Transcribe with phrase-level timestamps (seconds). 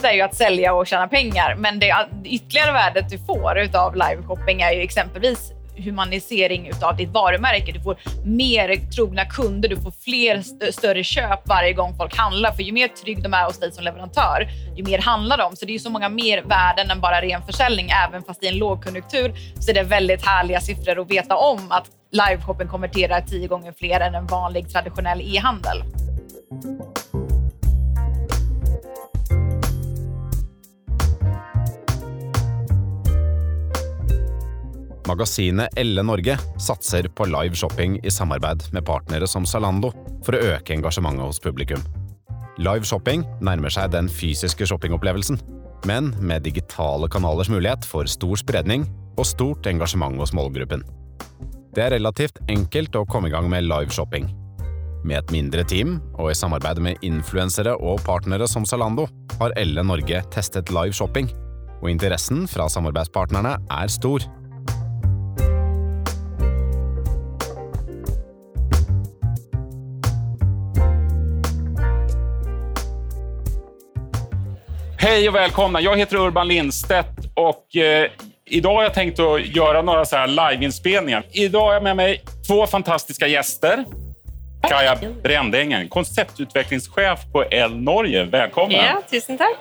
[0.00, 3.94] syftet är ju att sälja och tjäna pengar, men det ytterligare värdet du får av
[3.94, 7.72] liveshopping är ju exempelvis humanisering av ditt varumärke.
[7.72, 12.52] Du får mer trogna kunder, du får fler st större köp varje gång folk handlar.
[12.52, 15.56] För ju mer trygg de är hos dig som leverantör, ju mer handlar de.
[15.56, 17.90] Så det är så många mer värden än bara ren försäljning.
[18.08, 21.86] Även fast i en lågkonjunktur så är det väldigt härliga siffror att veta om att
[22.10, 25.82] liveshoppen konverterar tio gånger fler än en vanlig traditionell e-handel.
[35.08, 39.92] Magasinet Elle Norge satser på live shopping i samarbeid med partnere som Zalando
[40.26, 41.80] for å øke engasjementet hos publikum.
[42.60, 45.40] Live shopping nærmer seg den fysiske shoppingopplevelsen,
[45.88, 48.84] men med digitale kanalers mulighet for stor spredning
[49.16, 50.84] og stort engasjement hos målgruppen.
[51.72, 54.28] Det er relativt enkelt å komme i gang med live shopping.
[55.00, 59.06] Med et mindre team og i samarbeid med influensere og partnere som Zalando
[59.38, 61.30] har Elle Norge testet live shopping,
[61.80, 64.26] og interessen fra samarbeidspartnerne er stor.
[75.10, 75.80] Hej och välkomna.
[75.80, 78.10] Jag heter Urban Lindstedt och eh,
[78.44, 81.24] idag har jag tänkt att göra några så här liveinspelningar.
[81.32, 83.84] Idag har jag med mig två fantastiska gäster.
[84.62, 88.24] Kaja Brändängen, konceptutvecklingschef på El Norge.
[88.24, 88.76] Välkommen!
[88.76, 89.58] Ja, tusen tack.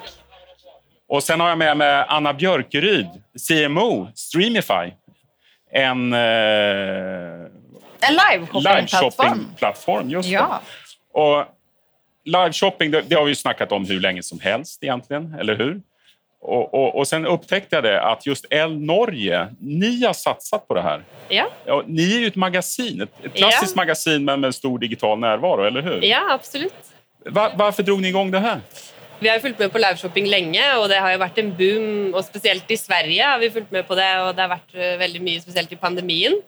[1.07, 3.07] Och sen har jag med mig Anna Björkeryd,
[3.47, 4.93] CMO, Streamify.
[5.71, 6.19] En, eh,
[7.99, 10.07] en live-shoppingplattform.
[10.07, 10.59] Live just ja.
[11.13, 11.19] det.
[11.19, 11.45] Och
[12.31, 15.81] liveshopping, det, det, har vi snackat om hur länge som helst egentligen, eller hur?
[16.41, 20.73] Och, och, och sen upptäckte jag det att just El Norge, ni har satsat på
[20.73, 21.03] det här.
[21.29, 21.49] Ja.
[21.65, 23.81] ja ni är ju ett magasin, ett, ett klassiskt ja.
[23.81, 26.01] magasin men med stor digital närvaro, eller hur?
[26.01, 26.73] Ja, absolut.
[27.25, 28.61] Var, varför drog ni igång det här?
[29.19, 32.25] Vi har följt med på liveshopping länge och det har ju varit en boom och
[32.25, 35.21] speciellt i Sverige har vi följt med på det och det har varit eh, väldigt
[35.21, 36.41] mycket, speciellt i pandemin.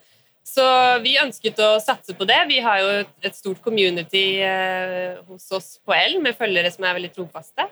[0.44, 0.64] Så
[1.04, 2.40] vi ønsket å satse på det.
[2.50, 2.90] Vi har jo
[3.22, 7.68] et stort community eh, hos oss på L med følgere som er veldig trofaste.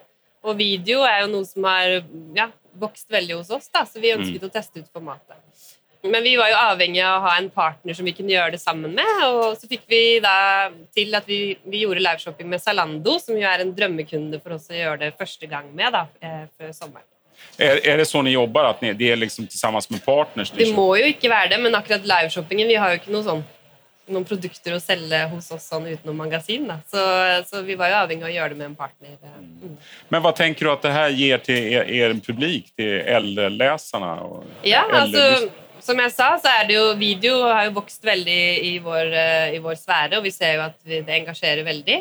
[0.45, 1.99] Og video er jo noe som har
[2.37, 2.47] ja,
[2.79, 4.47] vokst veldig hos oss, da, så vi ønsket mm.
[4.47, 5.41] å teste ut formatet.
[6.07, 8.61] Men vi var jo avhengig av å ha en partner som vi kunne gjøre det
[8.61, 9.09] sammen med.
[9.33, 13.43] Og så fikk vi da til at vi, vi gjorde liveshopping med Zalando, som jo
[13.43, 17.07] er en drømmekunde for oss å gjøre det første gang med da, eh, før sommeren.
[17.59, 20.51] Är, är det så ni jobbar, att ni, det är liksom tillsammans med partners?
[20.51, 23.41] Det må jo ikke være det, men akkurat liveshoppingen Vi har jo ikke noe sånn,
[24.09, 26.69] noen produkter å selge hos oss sånn utenom magasin.
[26.71, 26.79] Da.
[26.87, 27.01] Så,
[27.49, 29.17] så vi var jo avhengig av å gjøre det med en partner.
[29.39, 29.75] Mm.
[30.07, 34.13] Men vad tänker du att det här ger till er, er publik, till L-läsarna?
[34.63, 35.49] Ja, altså,
[35.83, 38.39] som jeg sa, så er det jo video har jo vokst veldig
[38.71, 41.99] i vår, eh, i vår sfære, og vi ser jo at det engasjerer veldig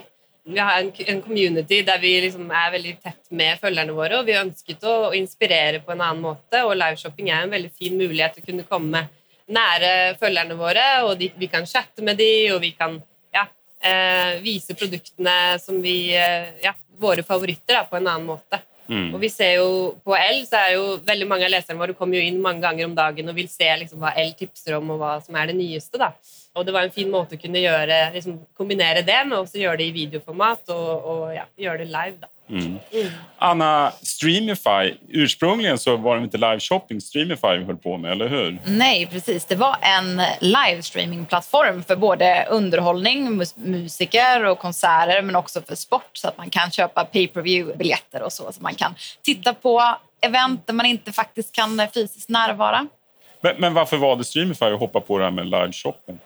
[0.48, 4.20] vi har en, en, community der vi liksom er veldig tett med følgerne våre.
[4.20, 7.70] og Vi ønsket å, å, inspirere på en annen måte, og liveshopping er en veldig
[7.76, 9.04] fin mulighet til å kunne komme
[9.48, 10.86] nære følgerne våre.
[11.04, 12.96] og de, Vi kan chatte med dem, og vi kan
[13.34, 13.44] ja,
[13.84, 18.58] eh, vise produktene som vi eh, ja, Våre favoritter da, på en annen måte.
[18.88, 19.12] Mm.
[19.14, 19.68] Og vi ser jo
[20.02, 22.94] På L så jo veldig mange av leserne våre kommer jo inn mange ganger om
[22.96, 26.00] dagen og vil se liksom, hva L tipser om, og hva som er det nyeste.
[26.00, 26.14] da.
[26.58, 29.78] Og det var en fin måte å kunne gjøre, liksom, kombinere det med å gjøre
[29.80, 32.18] det i videoformat og, og ja, gjøre det live.
[32.20, 32.30] da.
[32.50, 32.78] Mm.
[32.92, 33.08] Mm.
[33.38, 38.58] Anna, Streamify, ursprungligen så var det inte live-shopping Streamify höll på med, eller hur?
[38.64, 39.44] Nej, precis.
[39.44, 46.10] Det var en livestreamingplattform för både underhållning, mus musiker och konserter men också för sport
[46.12, 48.52] så att man kan köpa pay-per-view-biljetter och så.
[48.52, 49.82] Så man kan titta på
[50.20, 52.86] event där man inte faktiskt kan fysiskt närvara.
[53.40, 56.18] Men, men varför valde Streamify att hoppa på det här med live-shopping?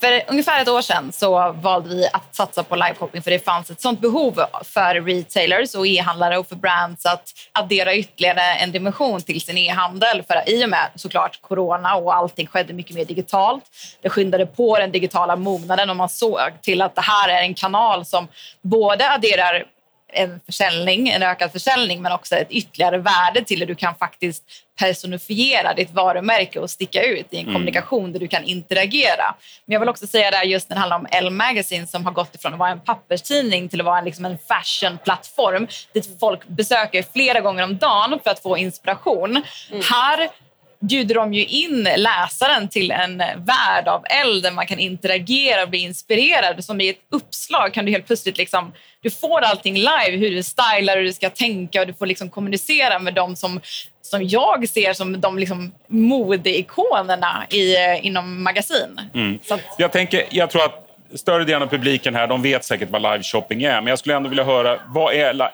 [0.00, 3.70] För ungefär ett år sedan så valde vi att satsa på liveshopping för det fanns
[3.70, 9.20] ett sånt behov för retailers och e-handlare och för brands att addera ytterligare en dimension
[9.20, 10.22] till sin e-handel.
[10.22, 13.64] För i och med såklart corona och allting skedde mycket mer digitalt.
[14.02, 17.54] Det skyndade på den digitala mognaden och man såg till att det här är en
[17.54, 18.28] kanal som
[18.62, 19.64] både adderar
[20.12, 23.66] en försäljning, en ökad försäljning men också ett ytterligare värde till det.
[23.66, 24.44] Du kan faktiskt
[24.78, 27.54] personifiera ditt varumärke och sticka ut i en mm.
[27.54, 29.34] kommunikation där du kan interagera.
[29.64, 32.12] Men jag vill också säga där just när det handlar om Elle Magazine som har
[32.12, 36.46] gått ifrån att vara en papperstidning till att vara en, liksom en fashionplattform dit folk
[36.46, 39.30] besöker flera gånger om dagen för att få inspiration.
[39.70, 39.82] Mm.
[39.90, 40.30] Här
[40.80, 45.68] bjuder de ju in läsaren till en värld av eld där man kan interagera och
[45.68, 46.64] bli inspirerad.
[46.64, 48.72] Som i ett uppslag kan du helt plötsligt liksom,
[49.02, 52.30] du får allting live, hur du stylar, hur du ska tänka och du får liksom
[52.30, 53.60] kommunicera med dem som,
[54.02, 59.00] som jag ser som de liksom modeikonerna i, inom magasin.
[59.14, 59.38] Mm.
[59.50, 59.60] Att...
[59.78, 63.22] jag, tänker, jag tror att större delen av publiken här de vet säkert vad live
[63.22, 65.50] shopping är, men jag skulle ändå vilja höra vad är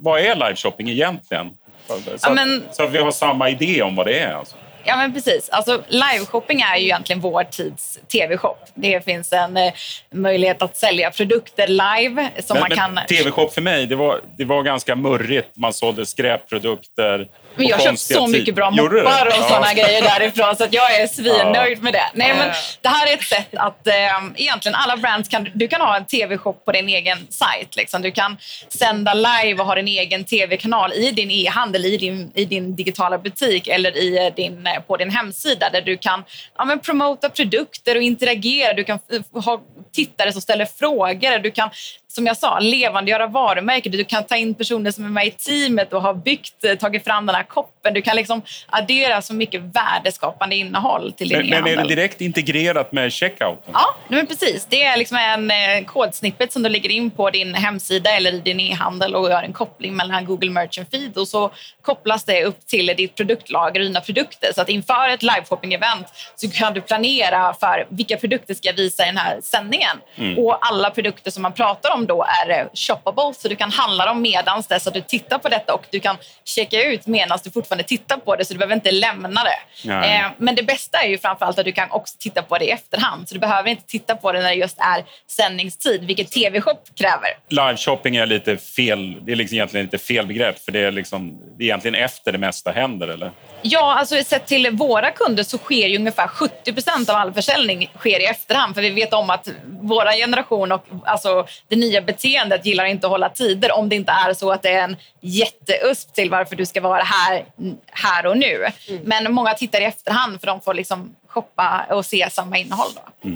[0.00, 1.50] vad är liveshopping egentligen?
[1.86, 4.32] Så, Ja, men- att, så att vi har samma idé om vad det är.
[4.32, 4.56] Alltså.
[4.88, 5.48] Ja, men precis.
[5.48, 8.56] Alltså, liveshopping är ju egentligen vår tids tv-shop.
[8.74, 9.72] Det finns en eh,
[10.10, 13.06] möjlighet att sälja produkter live som Men, man kan...
[13.08, 15.56] TV-shop för mig, det var, det var ganska murrigt.
[15.56, 17.28] Man sålde skräpprodukter.
[17.58, 19.48] Men jag har köpt så tid- mycket bra moppar och Ja.
[19.48, 22.10] såna grejer därifrån så att jag är svinnöjd med det.
[22.14, 22.54] Nej, men Ja.
[22.82, 23.94] det här är ett sätt att eh,
[24.36, 25.48] egentligen alla brands kan...
[25.54, 27.76] Du kan ha en tv-shop på din egen sajt.
[27.76, 28.02] Liksom.
[28.02, 28.36] Du kan
[28.68, 33.18] sända live och ha din egen tv-kanal i din e-handel, i din, i din digitala
[33.18, 36.24] butik eller i eh, din, eh, på din hemsida där du kan
[36.58, 38.72] ja, men promota produkter och interagera.
[38.72, 39.60] Du kan eh, ha
[39.92, 41.38] tittare som ställer frågor.
[41.38, 41.70] Du kan
[42.18, 43.92] som jag sa, levandegöra varumärket.
[43.92, 47.04] Du kan ta in personer som är med i teamet och har byggt, eh, tagit
[47.04, 47.77] fram den här koppen.
[47.90, 51.88] Du kan liksom addera så mycket värdeskapande innehåll till din Men, men är e-handel.
[51.88, 53.72] det direkt integrerat med checkouten?
[53.72, 54.66] Ja, men precis.
[54.70, 58.40] Det är liksom en eh, kodsnippet som du lägger in på din hemsida eller i
[58.40, 61.50] din e-handel och gör en koppling mellan Google Merchant Feed och så
[61.82, 64.52] kopplas det upp till ditt produktlager och dina produkter.
[64.54, 66.04] Så att inför ett liveshopping-event
[66.36, 69.96] så kan du planera för vilka produkter ska jag visa i den här sändningen.
[70.36, 74.06] Och alla produkter som man pratar om då är eh, shoppable så du kan handla
[74.06, 77.50] dem medans dess att du tittar på detta och du kan checka ut medan du
[77.50, 79.90] fortfarande tittar på det så du behöver inte lämna det.
[79.90, 82.70] Eh, men det bästa är ju framförallt att du kan också titta på det i
[82.70, 83.28] efterhand.
[83.28, 87.36] Så du behöver inte titta på det när det just är sändningstid, vilket TV-shop kräver.
[87.48, 91.38] Live-shopping är lite fel, det är liksom egentligen lite fel begrepp för det är, liksom,
[91.58, 93.32] det är egentligen efter det mesta händer, eller?
[93.62, 97.90] Ja, alltså sett till våra kunder så sker ju ungefär 70 procent av all försäljning
[97.98, 98.74] sker i efterhand.
[98.74, 99.48] För vi vet om att
[99.80, 104.12] våra generation och alltså, det nya beteendet gillar inte att hålla tider om det inte
[104.12, 107.44] är så att det är en jätteusp till varför du ska vara här,
[107.90, 108.66] här och nu.
[109.04, 112.90] Men många tittar i efterhand för de får liksom shoppa och se samma innehåll.
[112.94, 113.30] Då.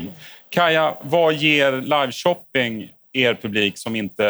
[0.50, 4.22] Kaja, vad ger liveshopping er publik som inte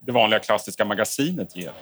[0.00, 1.72] det vanliga klassiska magasinet ger?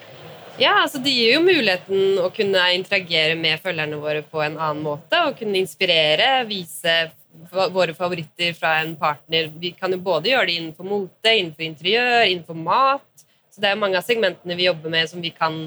[0.58, 3.58] Ja, altså Det gir jo muligheten å kunne interagere med
[4.00, 5.16] våre på en annen måte.
[5.26, 7.10] Og kunne inspirere, vise
[7.50, 9.48] fa- våre favoritter fra en partner.
[9.58, 13.02] Vi kan jo både gjøre det innenfor mote, innenfor interiør, innenfor mat.
[13.52, 15.58] Så det er mange av segmentene vi jobber med, som vi kan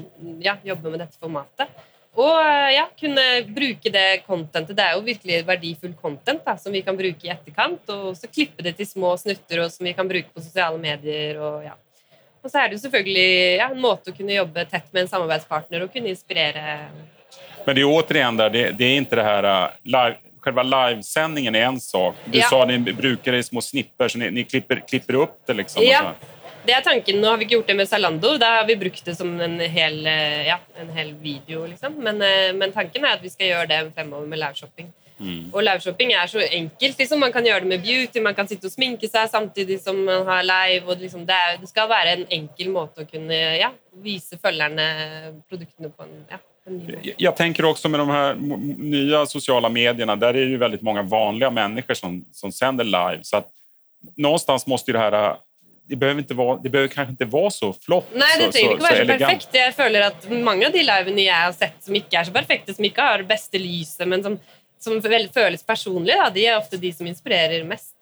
[0.42, 1.70] ja, jobbe med dette formatet.
[2.16, 2.38] Og
[2.72, 3.24] ja, kunne
[3.54, 4.74] bruke det contentet.
[4.76, 7.84] Det er jo virkelig verdifull content da, som vi kan bruke i etterkant.
[7.92, 11.36] Og så klippe det til små snutter og som vi kan bruke på sosiale medier.
[11.38, 11.74] og ja.
[12.42, 13.28] Og så er det jo selvfølgelig
[13.58, 16.88] ja, en måte å kunne jobbe tett med en samarbeidspartner og kunne inspirere.
[17.66, 19.44] Men det är återigen där, det, det är inte det här...
[19.44, 22.14] uh, Live, själva livesändningen är en sak.
[22.24, 22.46] Du Ja.
[22.46, 25.54] sa ni brukar det i små snipper, så ni, ni klipper, klipper upp det.
[25.54, 26.14] Liksom, Ja.
[26.66, 27.20] Det er tanken.
[27.22, 28.36] Nå har vi ikke gjort det med Zalando.
[28.42, 31.66] Da har vi brukt det som en hel, eh, ja, en hel video.
[31.66, 31.94] Liksom.
[32.02, 34.92] Men, eh, men tanken er at vi skal gjøre det fremover med liveshopping.
[35.52, 36.98] Og liveshopping er så enkelt.
[36.98, 37.20] Liksom.
[37.20, 40.26] Man kan gjøre det med beauty, man kan sitte og sminke seg samtidig som man
[40.26, 40.84] har live.
[40.90, 43.70] Og liksom, det, er, det skal være en enkel måte å kunne ja,
[44.02, 44.90] vise følgerne
[45.48, 46.42] produktene på en, ja.
[47.16, 48.34] Jag tänker också med de här
[48.78, 53.18] nya sociala medierna, där är det ju väldigt många vanliga människor som, som sänder live.
[53.22, 53.48] Så att
[54.16, 55.36] någonstans måste ju det här...
[55.88, 58.72] Det behöver, inte vara, det behöver kanske inte vara så flott, Nei, det så, trenger
[58.72, 59.48] ikke være så perfekt.
[59.54, 62.74] Jeg føler at mange av de livene jeg har sett som ikke er så perfekte,
[62.74, 64.38] som ikke har beste lyset, men som,
[64.82, 67.92] som føles personlige, da, de er ofte de som inspirerer mest.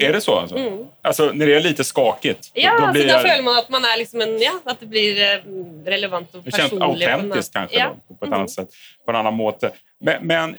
[0.00, 0.34] Är det så?
[0.38, 0.86] Alltså?
[1.02, 2.50] alltså när det är lite skakigt?
[2.54, 4.80] Ja, då så blir da jag- føler man at man er liksom en Ja, at
[4.80, 5.38] det blir eh,
[5.86, 7.94] relevant og Det känns autentiskt kanske Ja.
[8.08, 8.68] då, på ett annat sätt,
[9.04, 9.70] på en annan måte.
[10.00, 10.56] Men, men eh,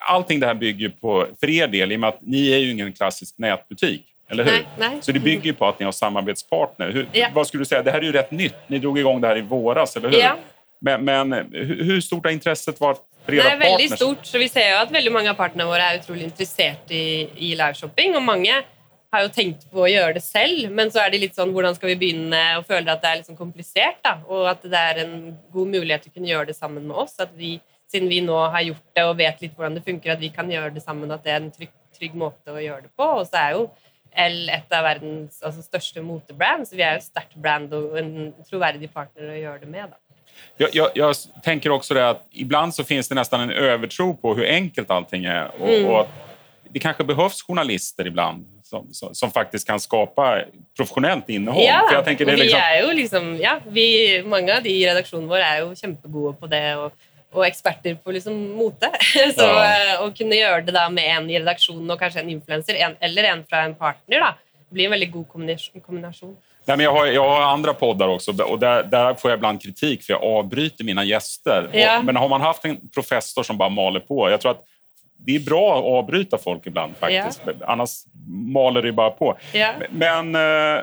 [0.00, 2.70] allting det här bygger på, för er del, i och med att ni är ju
[2.70, 4.52] ingen klassisk nätbutik, eller hur?
[4.52, 4.98] Nej, nej.
[5.00, 6.90] Så det bygger ju på att ni har samarbetspartner.
[6.90, 7.28] Hur, Ja.
[7.34, 7.82] Vad skulle du säga?
[7.82, 8.54] Det här är ju rätt nytt.
[8.66, 10.18] Ni drog igång det här i våras, eller hur?
[10.18, 10.36] Ja.
[10.80, 13.92] Men, men hur, hur stort har intresset varit Det veldig partners?
[13.96, 17.28] stort, så vi ser jo at veldig mange av partnerne våre er utrolig interessert i,
[17.36, 18.16] i liveshopping.
[18.18, 18.56] Og mange
[19.12, 21.74] har jo tenkt på å gjøre det selv, men så er de litt sånn hvordan
[21.76, 24.00] skal vi begynne, og føler at det er litt sånn komplisert.
[24.02, 25.14] da, Og at det er en
[25.52, 27.14] god mulighet til å kunne gjøre det sammen med oss.
[27.20, 27.52] At vi,
[27.92, 30.50] siden vi nå har gjort det og vet litt hvordan det funker, at vi kan
[30.50, 31.12] gjøre det sammen.
[31.12, 33.04] At det er en trygg, trygg måte å gjøre det på.
[33.20, 33.68] Og så er jo
[34.14, 38.32] L et av verdens altså, største motebrand, så vi er jo sterkt brand og en
[38.48, 39.88] troverdig partner å gjøre det med.
[39.90, 39.96] da.
[40.56, 44.34] Jag, jag, jag tänker också det att ibland så finns det nästan en övertro på
[44.34, 45.50] hur enkelt allting är.
[45.60, 45.90] Och, Mm.
[45.90, 46.08] och
[46.70, 50.40] det kanske behövs journalister ibland som, som, som faktiskt kan skapa
[50.76, 51.64] professionellt innehåll.
[51.64, 54.62] Ja, För jag tänker det är vi liksom, er jo liksom ja, vi, Mange av
[54.62, 56.92] de i redaksjonen vår er jo kjempegode på det, og,
[57.32, 58.90] og eksperter på liksom mote.
[59.36, 59.64] Så Ja.
[59.64, 62.96] eh, å kunne gjøre det da med en i redaksjonen og kanskje en influenser, en,
[63.00, 64.32] eller en fra en partner, da,
[64.72, 65.28] blir en veldig god
[65.86, 66.36] kombinasjon.
[66.64, 69.62] nej, men jag, har, jag har andra poddar också och där, där får jag ibland
[69.62, 71.70] kritik för jag avbryter mina gäster.
[71.72, 71.98] Ja.
[71.98, 74.64] Och, men har man haft en professor som bara maler på, jag tror att
[75.26, 77.40] det är bra att avbryta folk ibland faktiskt.
[77.66, 77.90] Annars
[78.54, 79.38] maler det bara på.
[79.52, 79.72] Ja.
[79.90, 80.82] Men eh,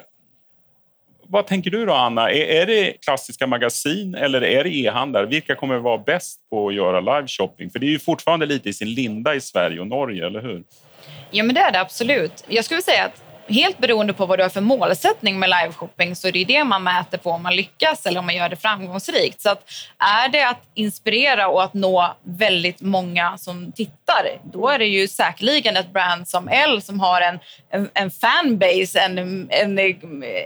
[1.32, 2.32] vad tänker du då, Anna?
[2.32, 5.26] Är, är det klassiska magasin eller är det e-handlare?
[5.26, 7.70] Vilka kommer att vara bäst på att göra live shopping?
[7.70, 10.64] För det är ju fortfarande lite i sin linda i Sverige och Norge, eller hur?
[11.32, 12.44] Ja, men det är det absolut.
[12.48, 16.28] Jag skulle säga att helt beroende på vad du har för målsättning med liveshopping så
[16.28, 19.42] är det det man mäter på om man lyckas eller om man gör det framgångsrikt.
[19.42, 19.72] Så att
[20.24, 25.08] är det att inspirera och att nå väldigt många som tittar, då är det ju
[25.08, 27.40] säkerligen ett brand som L som har en,
[27.70, 29.80] en, en fanbase, en, en,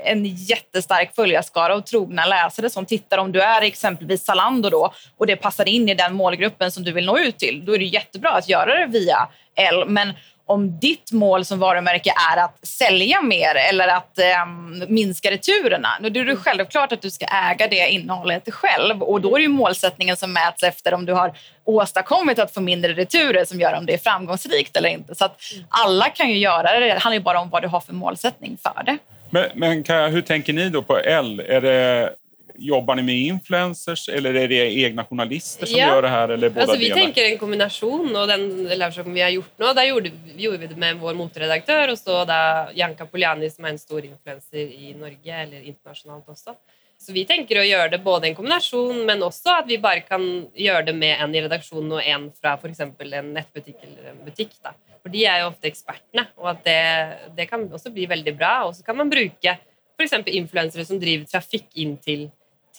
[0.05, 3.17] en jättestark följarskara och trogna läsare som tittar.
[3.17, 6.91] Om du är exempelvis Zalando då och det passar in i den målgruppen som du
[6.91, 9.83] vill nå ut till, då är det jättebra att göra det via L.
[9.87, 10.13] Men
[10.45, 14.45] om ditt mål som varumärke är att sälja mer eller att eh,
[14.87, 19.03] minska returerna, då är det självklart att du ska äga det innehållet själv.
[19.03, 21.33] Och då är det målsättningen som mäts efter om du har
[21.63, 25.15] åstadkommit att få mindre returer som gör om det är framgångsrikt eller inte.
[25.15, 26.85] Så att alla kan ju göra det.
[26.85, 28.97] Det handlar ju bara om vad du har för målsättning för det.
[29.29, 31.43] Men, men Kaja, hur tänker ni då på L?
[31.47, 32.09] Är det
[32.55, 35.87] Jobbar ni med influencers eller är det egna journalister som ja.
[35.87, 36.29] gör det här?
[36.29, 37.01] Eller båda alltså, vi delar?
[37.01, 40.75] tänker en kombination och den liveshoppen vi har gjort nu, där gjorde, gjorde vi det
[40.75, 45.35] med vår motredaktör och så där Janka Poliani som är en stor influencer i Norge
[45.35, 46.55] eller internationellt också.
[46.97, 50.47] Så vi tänker att göra det både en kombination men också att vi bara kan
[50.53, 54.25] göra det med en i redaktionen och en från för exempel en nätbutik eller en
[54.25, 54.49] butik.
[54.63, 54.69] Då.
[55.01, 58.63] För de är ju ofta experterna och att det, det kan också bli väldigt bra.
[58.63, 59.57] Och så kan man bruka
[59.97, 62.29] för exempel influencers som driver trafik in till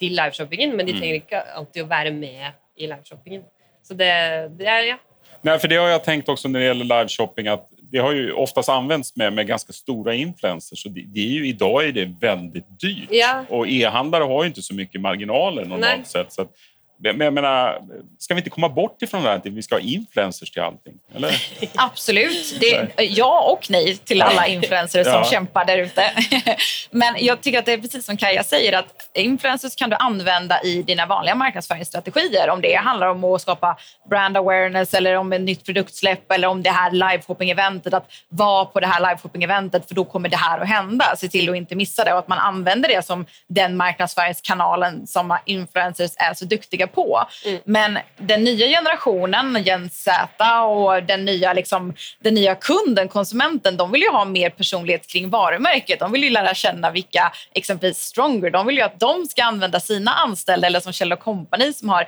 [0.05, 1.01] till liveshoppingen, men de mm.
[1.01, 3.43] trenger ikke alltid å være med i liveshoppingen.
[3.83, 4.13] Så det,
[4.59, 4.99] det är, ja.
[5.43, 8.33] Nej, för det har jag tänkt också när det gäller liveshopping att det har ju
[8.33, 10.83] oftast använts med, med ganska stora influencers.
[10.83, 13.09] Så det, det är ju, idag är det väldigt dyrt.
[13.11, 13.45] Ja.
[13.49, 16.05] Och e-handlare har ju inte så mycket marginaler normalt Nej.
[16.05, 16.33] sett.
[16.33, 16.51] Så att,
[16.99, 17.83] men jag menar,
[18.19, 20.95] ska vi inte komma bort ifrån det här att vi ska ha influencers till allting?
[21.15, 21.43] Eller?
[21.75, 22.61] Absolut.
[22.61, 25.25] Det, ja och nej till alla influencers som ja.
[25.25, 26.11] kämpar där ute.
[26.91, 30.63] Men jag tycker att det är precis som Kaja säger att influencers kan du använda
[30.63, 32.51] i dina vanliga marknadsföringsstrategier.
[32.51, 33.77] Om det handlar om att skapa
[34.11, 37.95] brand awareness eller om ett nytt produktsläpp eller om det här liveshopping-eventet.
[37.95, 41.17] Att vara på det här liveshopping-eventet för då kommer det här att hända.
[41.17, 45.37] Se till att inte missa det och att man använder det som den marknadsföringskanalen som
[45.45, 47.25] influencers är så duktiga på.
[47.47, 47.61] Mm.
[47.65, 50.29] Men den nya generationen, Gen Z
[50.65, 55.31] och den nya, liksom, den nya kunden, konsumenten, de vill ju ha mer personlighet kring
[55.31, 56.01] varumärket.
[56.01, 59.81] De vill ju lära känna vilka, exempelvis Stronger, de vill ju att de ska använda
[59.81, 62.07] sina anställda eller som Kjell Company som har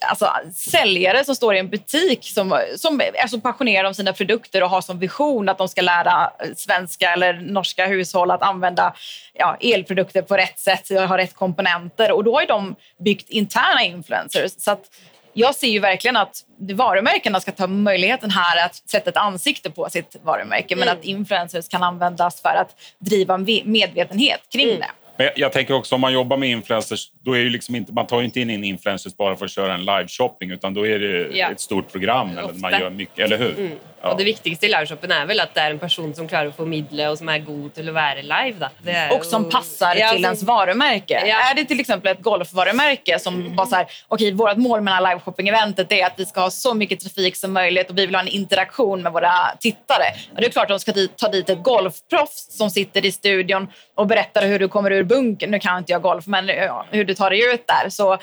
[0.00, 4.62] alltså, säljare som står i en butik som, som är så passionerade om sina produkter
[4.62, 8.94] och har som vision att de ska lära svenska eller norska hushåll att använda
[9.38, 12.12] ja, elprodukter på rätt sätt, ha rätt komponenter.
[12.12, 14.52] Och då har de byggt interna influencers.
[14.58, 14.90] Så att
[15.32, 19.90] jag ser ju verkligen att varumärkena ska ta möjligheten här att sätta ett ansikte på
[19.90, 20.86] sitt varumärke mm.
[20.86, 24.80] men att influencers kan användas för att driva medvetenhet kring mm.
[24.80, 24.90] det.
[25.18, 28.06] Men jag, tänker också om man jobbar med influencers, då är ju liksom inte, man
[28.06, 31.36] tar ju inte in influencers bara för att köra en live-shopping utan då är det
[31.36, 31.50] ja.
[31.50, 33.58] ett stort program eller man gör mycket, eller hur?
[33.58, 33.72] Mm.
[34.06, 34.12] Ja.
[34.12, 36.56] Och det viktigaste i liveshoppen är väl att det är en person som klarar att
[36.56, 38.68] förmedla och som är god till att vara live.
[39.12, 40.24] och som passar ja, till som...
[40.24, 41.14] ens varumärke.
[41.50, 43.56] Är det till exempel ett golfvarumärke som mm.
[43.56, 46.40] bara så här, okej, okay, vårt mål med det här liveshopping-eventet är att vi ska
[46.40, 50.04] ha så mycket trafik som möjligt och vi vill ha en interaktion med våra tittare.
[50.34, 53.68] Och det är klart att de ska ta dit ett golfproffs som sitter i studion
[53.94, 55.50] och berättar hur du kommer ur bunkern.
[55.50, 56.48] Nu kan inte jag golf, men
[56.90, 57.90] hur du tar dig ut där.
[57.90, 58.18] Så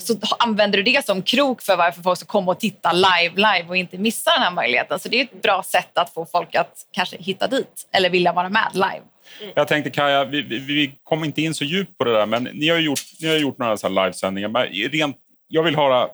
[0.00, 3.64] så använder du det som krok för varför folk ska komma och titta live, live
[3.68, 4.98] och inte missa den här möjligheten.
[4.98, 8.32] Så det är ett bra sätt att få folk att kanske hitta dit eller vilja
[8.32, 9.02] vara med live.
[9.40, 9.52] Mm.
[9.56, 12.68] Jag tänkte Kaja, vi, vi, vi inte in så djupt på det där, men ni
[12.68, 14.48] har gjort, ni har gjort några så livesändningar.
[14.48, 15.16] Men rent,
[15.48, 16.08] jag vill höra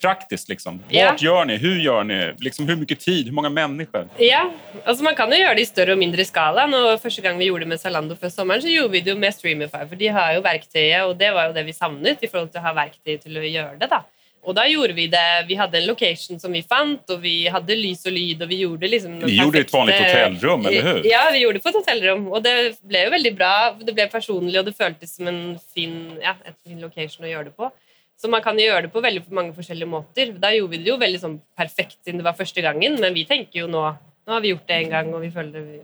[0.00, 0.48] praktiskt.
[0.48, 0.82] Liksom.
[0.88, 1.10] Ja.
[1.10, 1.56] Vart gör ni?
[1.56, 2.32] Hur gör ni?
[2.38, 3.26] Liksom, hur mycket tid?
[3.26, 4.08] Hur många människor?
[4.16, 4.52] Ja,
[4.84, 6.92] alltså man kan ju göra det i större och mindre skala.
[6.92, 9.34] Och första gången vi gjorde det med Zalando för sommaren så gjorde vi det med
[9.34, 12.52] Streamify, för de har ju verktyget och det var ju det vi saknade i förhållande
[12.52, 13.86] till att ha verktyg till att göra det.
[13.90, 14.04] Då.
[14.42, 15.44] Och då gjorde vi det.
[15.48, 18.56] Vi hade en location som vi fann och vi hade lys och lyd och vi
[18.56, 19.18] gjorde liksom...
[19.18, 21.00] Ni gjorde ett vanligt hotellrum, eller hur?
[21.04, 23.76] Ja, vi gjorde på ett hotellrum och det blev väldigt bra.
[23.82, 27.44] Det blev personligt och det kändes som en fin, ja, ett fin location att göra
[27.44, 27.70] det på.
[28.16, 30.32] Så man kan gjøre det på veldig mange forskjellige måter.
[30.40, 33.26] Da gjorde vi det jo veldig sånn perfekt siden det var første gangen, men vi
[33.28, 33.86] tenker jo nå
[34.26, 35.76] Nå har vi gjort det en gang, og vi føler vi,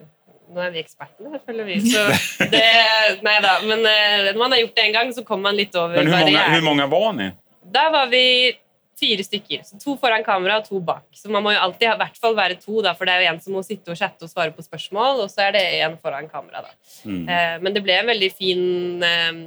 [0.50, 1.76] Nå er vi ekspertene, føler vi.
[1.86, 2.00] Så
[2.54, 2.62] det,
[3.22, 3.52] nei da.
[3.62, 6.10] Men uh, når man har gjort det en gang, så kommer man litt over Men
[6.10, 7.28] hur många, hur många var ni?
[7.76, 8.24] Da var vi
[9.02, 9.64] fire stykker.
[9.66, 11.04] Så to foran kamera og to bak.
[11.16, 13.32] Så man må jo alltid i hvert fall være to, da, for det er jo
[13.32, 15.98] en som må sitte og chatte og svare på spørsmål, og så er det en
[16.02, 16.64] foran kamera.
[16.68, 16.72] Da.
[17.08, 17.24] Mm.
[17.26, 19.42] Eh, men det ble en veldig fin eh,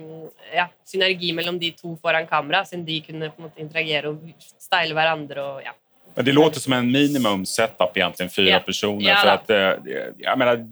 [0.55, 4.29] ja, synergi mellom de to foran kamera, siden de kunne på en måte interagere og
[4.41, 5.50] style hverandre.
[5.55, 5.75] og ja.
[6.15, 8.59] Men det låter som en minimum setup egentligen, fyra ja.
[8.59, 9.09] personer.
[9.09, 10.67] Ja, för att, eh, jag menar,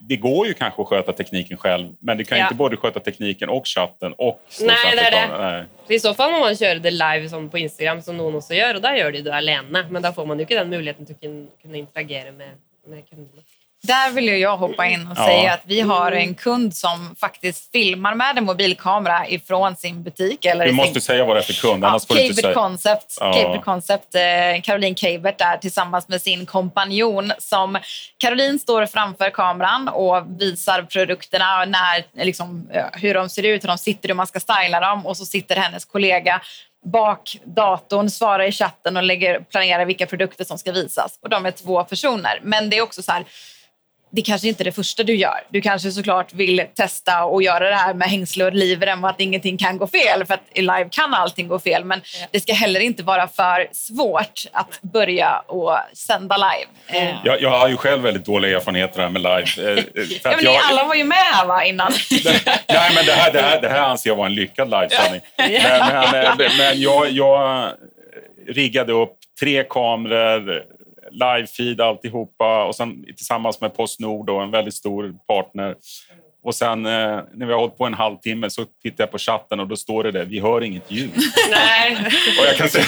[0.00, 2.44] det går ju kanske att sköta tekniken själv, men du kan Ja.
[2.44, 5.38] inte både sköta tekniken och chatten och Nej, det är det.
[5.38, 5.64] Nej.
[5.88, 8.76] I så fall må man kjøre det live sånn på Instagram, som noen også gjør,
[8.76, 9.86] og da gjør de det alene.
[9.90, 12.56] Men da får man jo ikke den å kunne, kunne interagere med,
[12.86, 13.44] med kundene.
[13.86, 15.26] Där vill jag hoppa in och Ja.
[15.26, 20.44] säga att vi har en kund som faktiskt filmar med en mobilkamera ifrån sin butik.
[20.44, 20.76] Eller Du sin...
[20.76, 22.54] måste säga vad det är för kund, Ja, Cabert.
[22.54, 23.32] Concept, Ja.
[23.32, 24.20] Cabert Concept eh,
[24.62, 27.32] Caroline Cabert där tillsammans med sin kompanjon.
[27.38, 27.78] Som
[28.18, 33.68] Caroline står framför kameran och visar produkterna, när, liksom, eh, hur de ser ut, hur
[33.68, 35.06] de sitter, hur man ska styla dem.
[35.06, 36.40] Och så sitter hennes kollega
[36.92, 41.18] bak datorn, svarar i chatten och lägger, planerar vilka produkter som ska visas.
[41.22, 42.40] Och de är två personer.
[42.42, 43.24] Men det är också så här,
[44.14, 45.40] det kanske inte är det första du gör.
[45.48, 49.20] Du kanske såklart vill testa och göra det här med hängsle och livrem och att
[49.20, 50.24] ingenting kan gå fel.
[50.26, 51.84] För att i live kan allting gå fel.
[51.84, 57.00] Men det ska heller inte vara för svårt att börja och sända live.
[57.10, 59.72] Eh, Jag, jag har ju själv väldigt dåliga erfarenheter här med live.
[59.72, 61.92] eh, eh, Ja, men ni jag- alla var ju med här va, innan.
[62.68, 65.20] Nej, men det här, det, här, det här anser jag vara en lyckad livesändning.
[65.38, 67.70] Men, men, men jag, jag
[68.48, 70.62] riggade upp tre kameror,
[71.14, 75.76] live-feed alltihopa och sen tillsammans med Postnord, då, en väldigt stor partner.
[76.44, 76.92] Och sen eh,
[77.34, 80.04] när vi har hållit på en halvtimme så tittar jag på chatten och då står
[80.04, 81.10] det där, vi hör inget ljud.
[81.50, 81.96] Nei.
[82.40, 82.84] Och jag kan säga,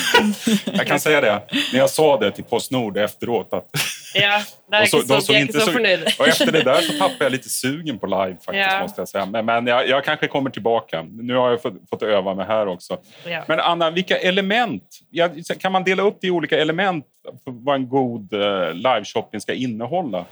[0.65, 3.69] jag kan säga det, när jag sa det till Postnord efteråt att
[4.15, 6.23] Ja, det er och så- de såg inte så så-.
[6.23, 8.79] Och efter det där så tappade jag lite sugen på live faktiskt, Ja.
[8.83, 9.27] måste jag säga.
[9.27, 11.03] Men, men jag, jag kanske kommer tillbaka.
[11.03, 12.97] Nu har jag fått, fått öva mig här också.
[13.27, 13.45] Ja.
[13.49, 14.83] Men Anna, vilka element?
[15.11, 15.29] Ja,
[15.61, 17.05] kan man dela upp det i olika element
[17.45, 20.25] för vad en god eh, liveshopping ska innehålla?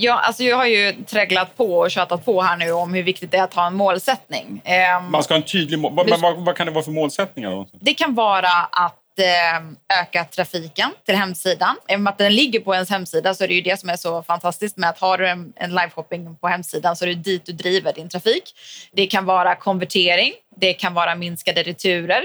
[0.00, 3.30] Ja, alltså jag har ju trägglat på och tjatat på här nu om hur viktigt
[3.30, 4.62] det är att ha en målsättning.
[4.64, 5.92] Ehm, Man ska ha en tydlig mål.
[5.94, 7.50] Vad, vad, vad kan det vara för målsättningar?
[7.50, 7.68] Då?
[7.80, 11.76] Det kan vara att eh, öka trafiken till hemsidan.
[11.88, 14.22] Även att den ligger på ens hemsida så är det ju det som är så
[14.22, 17.52] fantastiskt med att har du en, en liveshopping på hemsidan så är det dit du
[17.52, 18.54] driver din trafik.
[18.92, 22.22] Det kan vara konvertering, det kan vara minskade returer,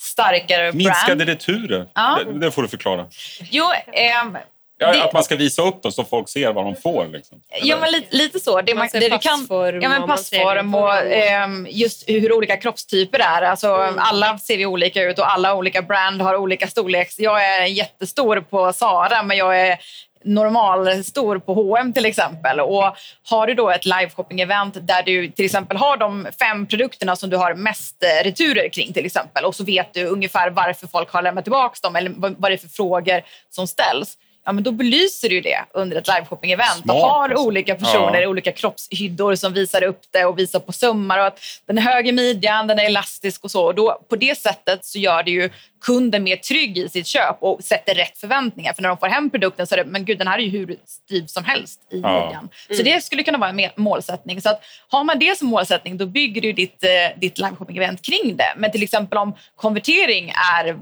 [0.00, 1.28] starkare Minskade brand.
[1.28, 1.88] returer?
[1.94, 2.18] Ja.
[2.26, 3.06] Det, det får du förklara.
[3.50, 4.38] Jo, ehm,
[4.78, 7.06] Ja, det- Att man ska visa upp dem så folk ser vad de får.
[7.06, 7.40] Liksom.
[7.62, 8.60] Ja, men lite, lite så.
[8.60, 9.46] Det, Man man, ser det du kan,
[9.82, 13.42] ja, men och passform och ehm, just hur olika kroppstyper är.
[13.42, 17.18] Alltså, Alla ser vi olika ut och alla olika brand har olika storleks.
[17.18, 19.78] Jag är jättestor på Zara, men jag är
[20.24, 22.60] normalstor på H&M till exempel.
[22.60, 22.96] Och
[23.28, 27.36] har du då ett liveshopping-event där du till exempel har de fem produkterna som du
[27.36, 31.22] har mest eh, returer kring till exempel och så vet du ungefär varför folk har
[31.22, 34.18] lämnat tillbaka dem eller vad vad det är för frågor som ställs.
[34.46, 37.46] Ja, men då belyser du det under ett liveshopping-event och har alltså.
[37.46, 38.28] olika personer Ja.
[38.28, 42.08] olika kroppshyddor som visar upp det och visar på sömmar och att den är hög
[42.08, 43.64] i midjan, den är elastisk och så.
[43.64, 45.50] Och då, på det sättet så gör det ju
[45.84, 48.72] kunden mer trygg i sitt köp och sätter rätt förväntningar.
[48.72, 50.50] För när de får hem produkten så är det, men gud den här är ju
[50.58, 52.24] hur styv som helst i Ja.
[52.24, 52.48] midjan.
[52.76, 54.40] Så det skulle kunna vara en målsättning.
[54.42, 58.36] Så att har man det som målsättning då bygger du ditt, eh, ditt liveshopping-event kring
[58.36, 58.52] det.
[58.56, 60.78] Men till exempel om konvertering är,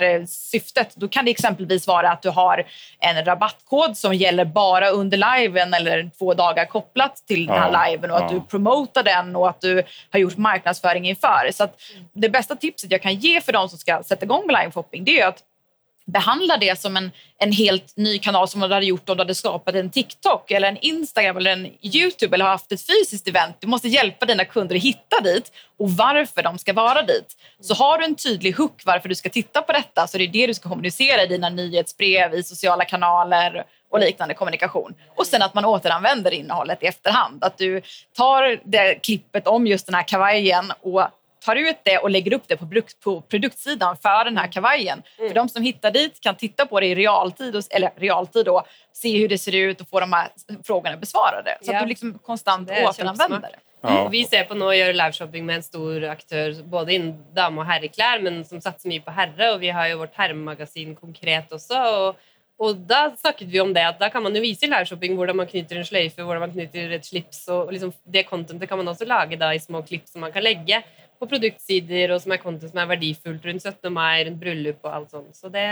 [0.00, 2.66] är syftet, då kan det exempelvis vara att du har
[2.98, 7.86] en rabattkod som gäller bara under liven eller två dagar kopplat till den här Ja,
[7.86, 8.38] liven och att ja.
[8.38, 11.50] du promotar den och att du har gjort marknadsföring inför.
[11.52, 11.68] Så
[12.12, 15.20] det bästa tipset jag kan ge för de som ska sätta igång med liveshopping det
[15.20, 15.42] är att
[16.10, 19.34] behandla det som en, en helt ny kanal som du hade gjort om du hade
[19.34, 23.56] skapat en TikTok eller en Instagram eller en Youtube eller har haft ett fysiskt event.
[23.60, 27.36] Du måste hjälpa dina kunder att hitta dit och varför de ska vara dit.
[27.60, 30.28] Så har du en tydlig hook varför du ska titta på detta så det är
[30.28, 34.94] det du ska kommunicera i dina nyhetsbrev, i sociala kanaler och liknande kommunikation.
[35.16, 37.44] Och sen att man återanvänder innehållet i efterhand.
[37.44, 37.82] Att du
[38.16, 41.02] tar det klippet om just den här kavajen och
[41.44, 45.02] tar ut det och lägger upp det på, produkt, på produktsidan för den här kavajen.
[45.16, 48.62] För de som hittar dit kan titta på det i realtid, och- eller realtid då,
[48.92, 50.28] se hur det ser ut och få de här
[50.64, 51.58] frågorna besvarade.
[51.62, 51.76] Så Ja.
[51.76, 53.58] att du liksom konstant Det återanvänder det.
[53.82, 54.08] Ja.
[54.08, 57.66] Vi ser på nå å gjøre liveshopping med en stor aktør både innen dame- og
[57.66, 59.54] herreklær, men som satser mye på herre.
[59.54, 61.78] Og vi har jo vårt herremagasin Konkret også.
[61.94, 62.16] Og,
[62.60, 65.36] og da snakket vi om det at da kan man jo vise i liveshopping hvordan
[65.40, 67.48] man knyter en sløyfe, hvordan man knyter et slips.
[67.48, 70.42] Og liksom det contentet kan man også lage da i små klipp som man kan
[70.44, 70.82] legge
[71.20, 73.92] på produktsider, og som er content som er verdifullt rundt 17.
[73.92, 75.36] mai, rundt bryllup og alt sånt.
[75.36, 75.66] Så det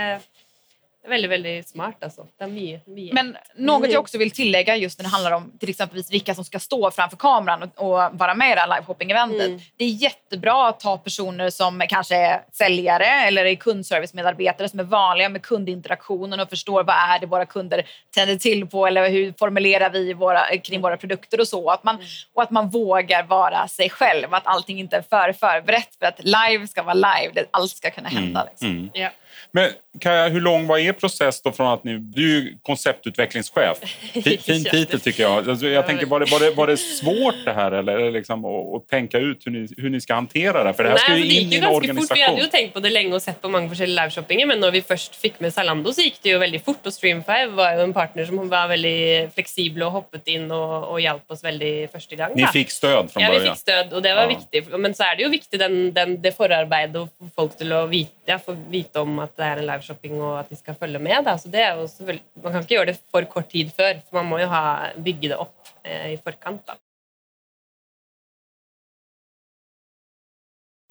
[1.07, 2.03] veldig, veldig smart,
[2.39, 2.81] er mye.
[2.85, 3.13] mye.
[3.13, 6.45] Men något jag också vill tillägga just när det handlar om till exempelvis vilka som
[6.45, 9.47] ska stå framför kameran och, och vara med i det här liveshopping-eventet.
[9.47, 9.59] Mm.
[9.77, 14.83] Det är jättebra att ta personer som kanske är säljare eller är kundservice-medarbetare som är
[14.83, 17.83] vanliga med kundinteraktionen och förstår vad är det våra kunder
[18.15, 21.69] tänder till på eller hur formulerar vi våra, kring våra produkter och så.
[21.69, 21.97] Att man,
[22.33, 26.23] Och att man vågar vara sig själv, att allting inte är för förberett för att
[26.23, 28.47] live ska vara live, allt ska kunna hända.
[28.49, 28.67] Liksom.
[28.67, 29.11] Mm.
[29.51, 31.97] Men Kaja, hur lång var er process då från att ni...
[31.97, 33.77] Du är ju konceptutvecklingschef.
[34.41, 35.49] Fin, titel tycker jag.
[35.49, 38.75] Alltså, jag tänker, var det, var, det, var det svårt det här eller liksom, att,
[38.75, 40.73] att tänka ut hur ni, hur ni ska hantera det?
[40.73, 42.07] För det här ska Nej, ju det in i ju en organisation.
[42.07, 42.17] fort.
[42.17, 44.71] Vi hade ju tänkt på det länge och sett på många olika liveshoppingar men när
[44.71, 47.81] vi först fick med Zalando så gick det ju väldigt fort och Stream5 var ju
[47.81, 52.15] en partner som var väldigt flexibel och hoppat in och, och hjälpte oss väldigt första
[52.15, 52.31] gången.
[52.35, 53.55] Ni fick stöd från Ja, vi början?
[53.55, 54.27] fikk stöd, og det var Ja.
[54.27, 54.79] viktig.
[54.79, 57.85] Men så er det jo viktig den, den, det forarbeidet og få folk til å
[57.87, 60.99] vite, ja, få vite om at det er en liveshopping og at de skal følge
[60.99, 61.23] med.
[61.25, 61.37] Da.
[61.37, 64.19] Så det er jo selvfølgelig- man kan ikke gjøre det for kort tid før, for
[64.21, 66.65] man må jo ha, bygge det opp eh, i forkant.
[66.67, 66.77] Da.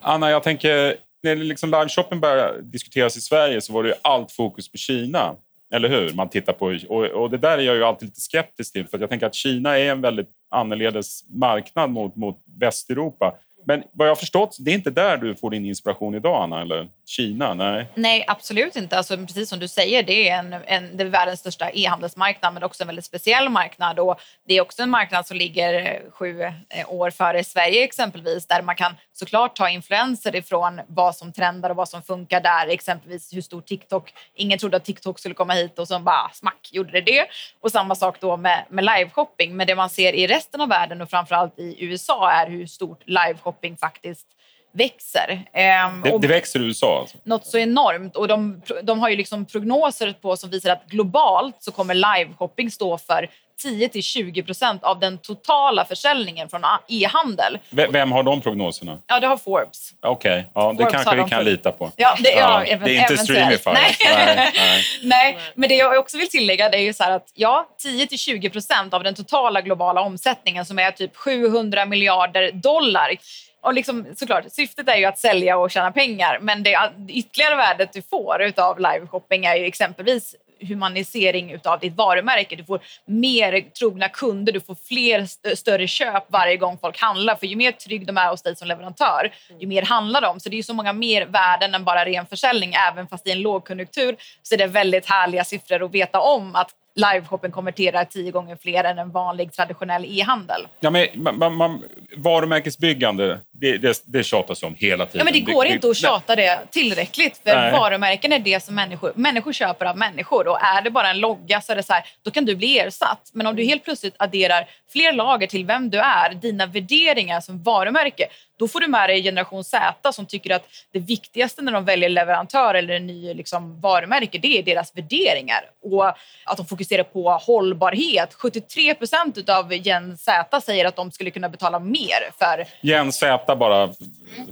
[0.02, 4.32] Anna, jag tänker, när liksom liveshopping började diskuteras i Sverige så var det ju allt
[4.32, 5.36] fokus på Kina.
[5.74, 6.14] Eller hur?
[6.14, 8.88] Man tittar på, och, och det där är jag ju alltid lite skeptisk till.
[8.88, 13.34] För jag tänker att Kina är en väldigt annorledes marknad mot, mot Västeuropa.
[13.68, 16.60] Men vad jag har förstått, det är inte där du får din inspiration idag, Anna?
[16.60, 17.54] Eller Kina?
[17.54, 17.86] Nej.
[17.94, 18.96] Nej, absolut inte.
[18.96, 22.62] Alltså, precis som du säger, det är, en, en, det är världens största e-handelsmarknad men
[22.62, 23.98] också en väldigt speciell marknad.
[23.98, 26.52] Och det är också en marknad som ligger sju eh,
[26.88, 31.76] år före Sverige exempelvis där man kan såklart ta influenser ifrån vad som trendar och
[31.76, 32.68] vad som funkar där.
[32.68, 34.14] Exempelvis hur stor TikTok...
[34.34, 37.26] Ingen trodde att TikTok skulle komma hit och så bara smack gjorde det det.
[37.60, 39.56] Och samma sak då med, med liveshopping.
[39.56, 43.02] Men det man ser i resten av världen och framförallt i USA är hur stort
[43.06, 44.26] liveshopping faktiskt
[44.72, 45.44] växer.
[45.52, 47.00] Ehm, Det, det växer i USA.
[47.00, 47.18] Alltså.
[47.24, 48.16] något så enormt.
[48.16, 52.70] Och de, de har ju liksom prognoser på som visar att globalt så kommer liveshopping
[52.70, 53.28] stå för
[53.64, 57.58] 10-20 procent av den totala försäljningen från e-handel.
[57.70, 58.98] Vem har de prognoserna?
[59.06, 59.90] Ja, det har Forbes.
[60.00, 61.92] Okej, ja, det Forbes kanske har vi kan lita på.
[61.96, 63.16] Ja, det, ja, Ja, även, det är inte.
[63.16, 63.70] Streamify.
[63.70, 63.96] Nej.
[64.04, 64.82] Nej, nej.
[65.02, 68.94] Nej, men det jag också vill tillägga det är ju så att ja, 10-20 procent
[68.94, 73.16] av den totala globala omsättningen som är typ 700 miljarder dollar.
[73.62, 77.92] Och liksom, såklart, syftet är ju att sälja och tjäna pengar men det ytterligare värdet
[77.92, 82.56] du får av liveshopping är ju exempelvis humanisering utav ditt varumärke.
[82.56, 87.36] Du får mer trogna kunder, du får fler st- större köp varje gång folk handlar.
[87.36, 90.40] För ju mer trygg de är hos dig som leverantör, ju mer handlar de.
[90.40, 92.74] Så det är så många mer värden än bara ren försäljning.
[92.92, 96.70] Även fast i en lågkonjunktur så är det väldigt härliga siffror att veta om att
[96.94, 100.68] liveshoppen konverterar tio gånger fler än en vanlig traditionell e-handel.
[100.80, 101.84] Ja, men, man, man,
[102.16, 105.18] varumärkesbyggande, det, det, det tjatas om hela tiden.
[105.18, 107.72] Ja, men det går inte att tjata det tillräckligt för Nej.
[107.72, 111.60] varumärken är det som människor, människor köper av människor och är det bara en logga
[111.60, 113.30] så är det så här, då kan du bli ersatt.
[113.32, 117.62] Men om du helt plötsligt adderar fler lager till vem du är, dina värderingar som
[117.62, 121.84] varumärke, då får du med dig generation Z som tycker att det viktigaste när de
[121.84, 126.08] väljer leverantör eller en ny liksom, varumärke, det är deras värderingar och
[126.44, 128.34] att de fokuserar på hållbarhet.
[128.34, 133.56] 73 procent av Gen Z säger att de skulle kunna betala mer för Gen Z
[133.56, 133.88] bara,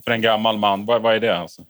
[0.05, 0.85] för en gammal man.
[0.87, 1.39] Vad, vad är det?
[1.39, 1.63] Alltså?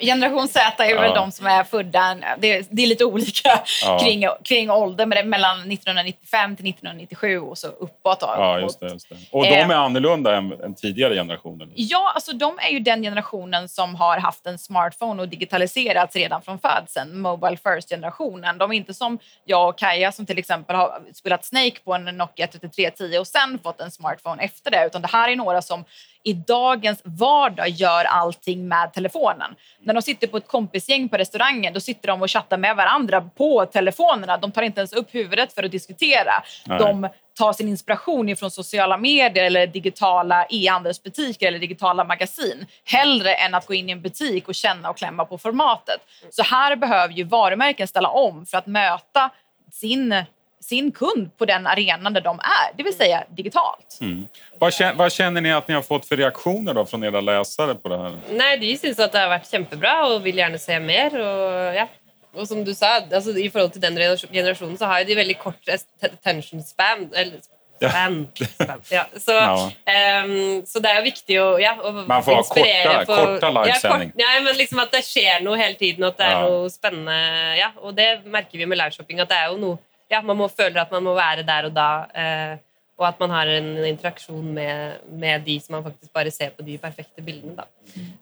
[0.00, 1.14] Generation Z är väl Ja.
[1.14, 3.98] de som är födda, det är, det är lite olika Ja.
[4.02, 8.18] kring, kring ålder, men det är mellan 1995 till 1997 och så uppåt.
[8.20, 8.86] Ja, just det.
[8.92, 9.16] Just det.
[9.32, 9.70] Och de Eh.
[9.70, 11.68] är annorlunda än, än tidigare generationer.
[11.74, 16.42] Ja, alltså de är ju den generationen som har haft en smartphone och digitaliserats redan
[16.42, 17.18] från födseln.
[17.20, 18.58] Mobile first-generationen.
[18.58, 22.04] De är inte som jag och Kaja som till exempel har spelat Snake på en
[22.04, 24.86] Nokia 3310 och sen fått en smartphone efter det.
[24.86, 25.84] Utan det här är några som
[26.26, 29.54] i dagens vardag gör allting med telefonen.
[29.80, 33.20] När de sitter på ett kompisgäng på restaurangen då sitter de och chattar med varandra
[33.20, 34.36] på telefonerna.
[34.36, 36.32] De tar inte ens upp huvudet för att diskutera.
[36.66, 36.78] Nej.
[36.78, 37.08] De
[37.38, 43.66] tar sin inspiration ifrån sociala medier eller digitala e-handelsbutiker eller digitala magasin hellre än att
[43.66, 46.00] gå in i en butik och känna och klämma på formatet.
[46.30, 49.30] Så här behöver ju varumärken ställa om för att möta
[49.72, 50.24] sin,
[50.60, 53.98] sin kund på den arenan där de är, det vill säga digitalt.
[54.00, 54.28] Mm.
[54.58, 57.74] Vad, känner, vad känner ni att ni har fått för reaktioner då från era läsare
[57.74, 58.18] på det här?
[58.30, 61.14] Nei, de syns at det har vært kjempebra og vil gjerne se mer.
[61.20, 61.86] Og, ja.
[62.34, 63.96] og som du sa, altså, i forhold til den
[64.32, 65.68] generasjonen så har de veldig kort
[66.02, 67.10] attention span.
[67.14, 67.38] Eller
[67.78, 68.26] span.
[68.56, 69.04] span ja.
[69.16, 69.70] Så, Ja.
[69.86, 74.12] ehm, så det er jo viktig å, ja, å Man får ha korta- korta livesänding.
[74.16, 76.30] Ja, kort, ja, men liksom at det skjer noe hele tiden, og at det er
[76.32, 76.48] Ja.
[76.48, 77.56] noe spennende.
[77.58, 79.20] Ja, og det merker vi med liveshopping.
[79.20, 79.78] at det er jo noe,
[80.10, 81.90] ja, Man må føler at man må være der og da.
[82.14, 82.56] Eh,
[82.96, 86.64] og at man har en interaksjon med, med de som man faktisk bare ser på
[86.64, 87.52] de perfekte bildene.
[87.58, 87.66] da.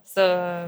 [0.08, 0.24] Så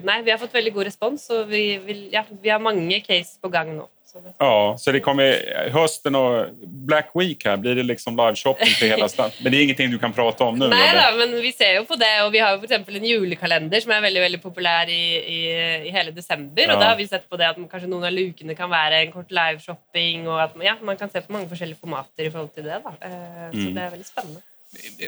[0.06, 3.34] nei, vi har fått veldig god respons, og vi, vil, ja, vi har mange case
[3.42, 3.88] på gang nå.
[4.38, 7.56] Ja, så det kommer hösten och Black Week här.
[7.56, 9.30] Blir det liksom liveshopping till hela stan?
[9.42, 10.64] Men det är ingenting du kan prata om nu?
[10.64, 10.94] Eller?
[10.94, 13.80] da, men vi ser jo på det, og vi har jo for eksempel en julekalender
[13.80, 15.02] som er veldig veldig populær i,
[15.36, 15.40] i,
[15.88, 16.62] i hele desember.
[16.62, 16.74] Ja.
[16.74, 19.12] Og da har vi sett på det at kanskje noen av lukene kan være en
[19.12, 22.54] kort liveshopping, og at man, ja, man kan se på mange forskjellige formater i forhold
[22.54, 22.82] til det.
[22.84, 22.94] da.
[23.02, 23.74] Eh, Så Mm.
[23.74, 24.40] det er veldig spennende.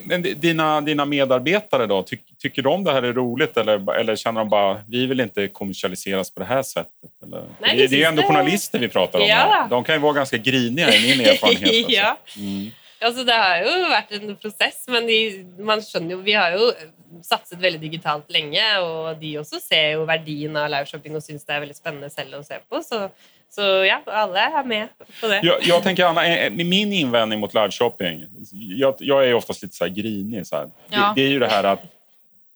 [0.04, 4.40] Men dina, dina medarbetare då, ty, tycker de det här är roligt eller, eller känner
[4.40, 7.10] de bara vi vill inte kommersialiseras på det här sättet?
[7.22, 7.44] Eller?
[7.60, 9.26] Nej, det, det det är ju ändå journalister vi pratar om.
[9.26, 9.36] Ja.
[9.36, 9.68] här.
[9.68, 11.68] De kan ju vara ganska griniga i min erfarenhet.
[11.78, 11.92] Alltså.
[11.92, 12.16] ja.
[12.36, 12.70] Mm.
[13.00, 15.18] Altså, det har jo vært en prosess, men de,
[15.62, 16.70] man skjønner jo Vi har jo
[17.24, 21.54] satset veldig digitalt lenge, og de også ser jo verdien av liveshopping og syns det
[21.54, 22.82] er veldig spennende selv å se på.
[22.84, 23.06] Så,
[23.50, 24.88] så ja, alle er med
[25.20, 25.40] på det.
[25.42, 29.90] Jag, jag tänker, Anna, min invändning mot liveshopping, jag, jag är oftast lite så här
[29.90, 30.46] grinig.
[30.46, 30.70] Så här.
[30.88, 31.12] Ja.
[31.16, 31.84] Det, det är ju det här att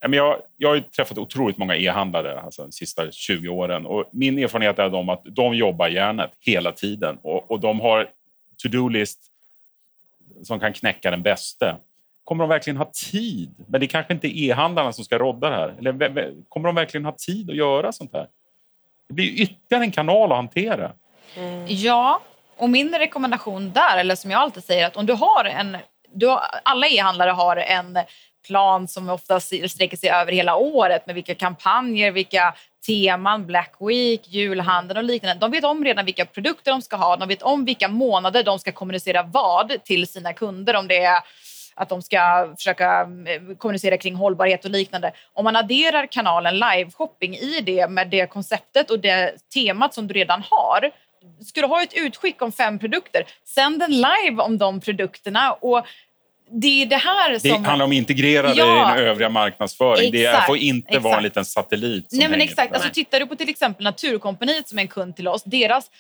[0.03, 3.87] men Jag, jag har ju träffat otroligt många e-handlare alltså, de sista 20 åren.
[3.87, 7.19] Och min erfarenhet är de att de jobbar järnet hela tiden.
[7.23, 8.09] Och, och de har
[8.63, 9.19] to-do-list
[10.43, 11.77] som kan knäcka den bäste.
[12.25, 13.51] Kommer de verkligen ha tid?
[13.67, 15.75] Men det kanske inte är e-handlarna som ska rodda det här.
[15.79, 18.27] Eller, kommer de verkligen ha tid att göra sånt här?
[19.13, 20.93] Det blir ju ytterligare en kanal att hantera.
[21.37, 21.67] Mm.
[21.69, 22.21] Ja,
[22.57, 25.77] och min rekommendation där, eller som jag alltid säger, att om du har en...
[26.15, 27.99] Du har, alla e-handlare har en
[28.47, 32.55] plan som ofta sträcker sig över hela året med vilka kampanjer, vilka
[32.87, 35.41] teman, Black Week, julhandeln och liknande.
[35.41, 37.17] De vet om redan vilka produkter de ska ha.
[37.17, 40.77] De vet om vilka månader de ska kommunicera vad till sina kunder.
[40.77, 41.23] Om det är
[41.75, 45.13] att de ska försöka eh, kommunicera kring hållbarhet och liknande.
[45.33, 50.15] Om man adderar kanalen live-shopping i det med det konceptet och det temat som du
[50.15, 50.91] redan har
[51.47, 55.53] Ska du ha ett utskick om fem produkter, sänd en live om de produkterna.
[55.53, 55.87] Och
[56.51, 57.65] det är det här Det som...
[57.65, 58.95] handlar om att integrera det Ja.
[58.95, 60.13] i den övriga marknadsföring.
[60.13, 61.23] det Exakt, får inte vara en exakt.
[61.23, 62.73] liten satellit Nej, men exakt.
[62.73, 62.95] Alltså, det.
[62.95, 65.43] tittar du på till exempel Naturkompaniet som är en kund till oss.
[65.45, 65.91] Deras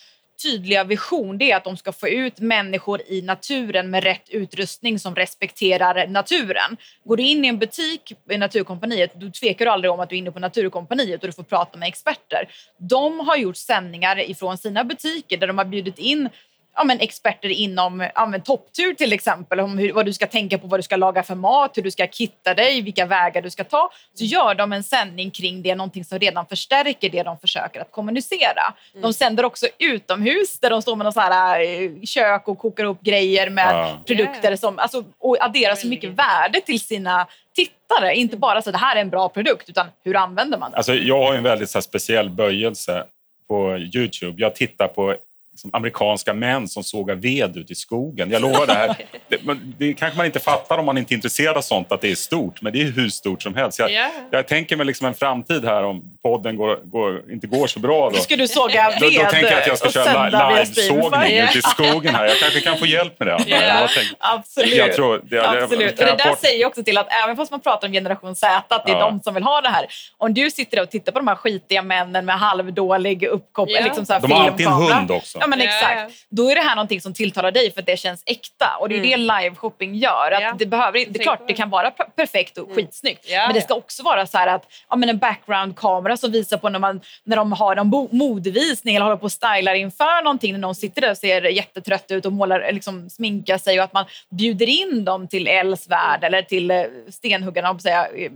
[0.42, 4.98] tydliga vision det är att de ska få ut människor i naturen med rätt utrustning
[4.98, 6.76] som respekterar naturen.
[7.04, 10.16] Går du in i en butik i Naturkompaniet, då tvekar du aldrig om att du
[10.16, 12.48] är inne på Naturkompaniet och du får prata med experter.
[12.78, 16.28] De har gjort sändningar ifrån sina butiker där de har bjudit in
[16.76, 20.58] ja, men experter inom ja, men topptur till exempel, om hur, vad du ska tänka
[20.58, 23.50] på, vad du ska laga för mat, hur du ska kitta dig, vilka vägar du
[23.50, 23.90] ska ta.
[24.14, 27.90] Så gör de en sändning kring det, någonting som redan förstärker det de försöker att
[27.90, 28.74] kommunicera.
[29.02, 32.84] De sänder också utomhus där de står med någon så här, eh, kök och kokar
[32.84, 33.98] upp grejer med Ja.
[34.06, 38.14] produkter som, alltså, och adderar så mycket värde till sina tittare.
[38.14, 40.76] Inte bara så att det här är en bra produkt, utan hur använder man den?
[40.78, 43.04] Alltså, jag har en väldigt så här, speciell böjelse
[43.48, 44.42] på Youtube.
[44.42, 45.16] Jag tittar på
[45.52, 48.30] liksom, amerikanska män som sågar ved ute i skogen.
[48.30, 48.96] Jag lovar det här.
[49.28, 49.38] Det,
[49.78, 52.14] det kanske man inte fattar om man inte är intresserad av sånt, att det är
[52.14, 52.62] stort.
[52.62, 53.78] Men det är hur stort som helst.
[53.78, 54.08] Jag, Ja.
[54.30, 58.10] jag tänker mig liksom en framtid här om podden går, går, inte går så bra.
[58.10, 58.16] Då.
[58.16, 61.38] Ska du såga ved Då, då tänker jag att jag ska köra livesågning Streamify?
[61.48, 62.24] ute i skogen här.
[62.26, 63.44] Jag kanske kan få hjälp med det.
[63.46, 63.56] Ja.
[63.80, 64.74] Jag tänker- Absolut.
[64.76, 65.98] Jag tror, det, Absolut.
[65.98, 68.36] kan Och jag det där säger också till att även fast man pratar om generation
[68.36, 69.00] Z, att det är Ja.
[69.10, 69.86] de som vill ha det här.
[70.18, 73.84] Om du sitter och tittar på de här skitiga männen med halvdålig uppkoppling, Ja.
[73.84, 75.38] liksom så här De har alltid en hund också.
[75.42, 76.00] Ja, men exakt.
[76.00, 76.08] ja.
[76.30, 78.76] Då är det här någonting som tilltalar dig för att det känns äkta.
[78.80, 79.10] Och det är Mm.
[79.10, 80.30] det live-shopping gör.
[80.32, 80.54] Att Ja.
[80.58, 83.24] det, behöver, det är klart, det kan vara per- perfekt och skitsnyggt.
[83.28, 83.64] Ja, men det ja.
[83.64, 87.00] ska också vara så här att ja, men en background-kamera som visar på när, man,
[87.24, 90.52] när de har en bo- modevisning eller håller på och stylar inför någonting.
[90.52, 93.78] När någon sitter där och ser jättetrött ut och målar, liksom, sminkar sig.
[93.78, 97.78] Och att man bjuder in dem till Els värld eller till eh, stenhuggarna.
[97.78, 98.06] säga.
[98.16, 98.28] Ja.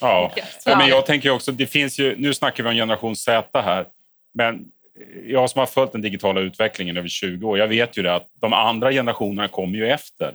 [0.00, 0.42] Ja.
[0.64, 0.76] ja.
[0.78, 3.86] men jag tänker också, det finns ju, nu snackar vi om generation Z här,
[4.34, 4.64] men
[5.26, 8.28] jag som har följt den digitala utvecklingen över 20 år, jag vet ju det att
[8.40, 10.34] de andra generationerna kommer ju efter.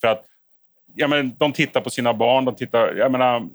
[0.00, 0.24] För att
[0.94, 3.48] ja, men, de tittar på sina barn, de tittar, jag menar,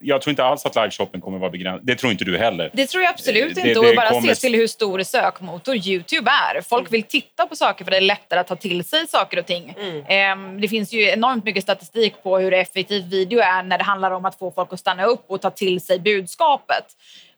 [0.00, 1.86] jag tror inte alls att liveshoppen kommer vara begränsad.
[1.86, 2.70] Det tror inte du heller.
[2.72, 3.72] Det tror jag absolut Det- inte.
[3.80, 6.60] det och bara kommer- se till hur stor sökmotor Youtube är.
[6.60, 9.46] Folk vill titta på saker för det är lättare att ta till sig saker och
[9.46, 9.74] ting.
[10.08, 14.10] Ehm, det finns ju enormt mycket statistik på hur effektiv video är när det handlar
[14.10, 16.84] om att få folk att stanna upp och ta till sig budskapet.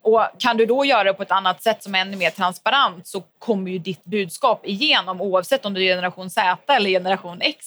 [0.01, 3.07] Och kan du då göra det på ett annat sätt som är ännu mer transparent
[3.07, 7.65] så kommer ju ditt budskap igenom oavsett om du är generation Z eller generation X.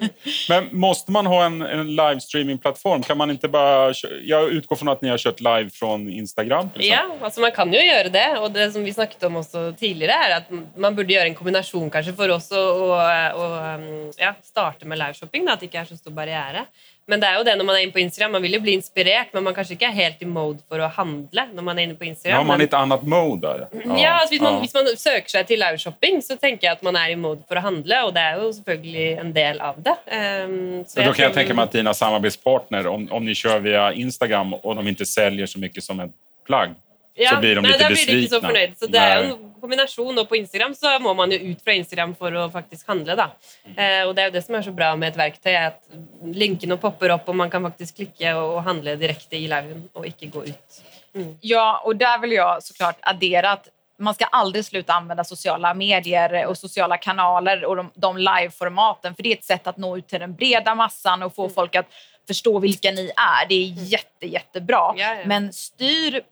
[0.48, 3.02] Men måste man ha en, en livestreamingplattform?
[3.02, 3.92] Kan man inte bara...
[4.22, 6.70] Jag utgår från att ni har kört live från Instagram.
[6.70, 8.38] till Ja, altså man kan jo gjøre det.
[8.38, 11.90] Og det som vi snakket om også tidligere, er at man burde gjøre en kombinasjon
[11.90, 12.62] kanskje for oss å
[12.94, 13.86] um,
[14.18, 15.46] ja, starte med liveshopping.
[15.46, 16.66] Da, at det ikke er så stor barriere.
[17.10, 18.32] Men det er jo det når man er inne på Instagram.
[18.32, 20.88] Man vil jo bli inspirert, men man kanskje ikke er helt i mode for å
[20.88, 22.36] handle når man er inne på Instagram.
[22.36, 23.66] har man Men- ett annat mode där.
[23.98, 24.68] Ja, altså hvis, man, ja.
[24.74, 27.60] man søker seg til liveshopping, så tenker jeg at man er i mode for å
[27.60, 29.96] handle, og det er jo selvfølgelig en del av det.
[30.06, 33.58] Um, så Men då kan jag tänka mig att dina samarbetspartner, om, om ni kör
[33.58, 36.10] via Instagram och de inte säljer så mycket som ett
[36.46, 36.74] plagg,
[37.30, 38.48] så blir de nei, lite da blir de ikke så besvikna.
[38.48, 38.78] fornøyd.
[38.78, 39.24] Så det Nej.
[39.30, 40.18] en kombinasjon.
[40.18, 43.16] Og på Instagram så må man jo ut fra Instagram for å faktisk handle.
[43.18, 43.30] da.
[43.76, 45.80] Eh, og det jo det som er så bra med et verktøy, er at
[46.22, 50.08] linkene popper opp, og man kan faktisk klikke og, og handle direkte i liven og
[50.10, 50.82] ikke gå ut.
[51.40, 56.46] Ja, och där vill jag såklart addera att man ska aldrig sluta använda sociala medier
[56.46, 59.14] och sociala kanaler och de, de live-formaten.
[59.14, 61.74] För det är ett sätt att nå ut till den breda massan och få folk
[61.74, 61.86] att
[62.26, 63.48] förstå vilka ni är.
[63.48, 64.94] Det är jätte, jättebra.
[64.96, 65.26] Ja, ja.
[65.26, 66.22] Men styr